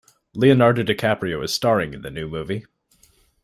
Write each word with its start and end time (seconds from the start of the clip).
Leonardo 0.33 0.81
DiCaprio 0.81 1.43
is 1.43 1.53
staring 1.53 1.93
in 1.93 2.01
the 2.01 2.09
new 2.09 2.27
movie. 2.27 2.65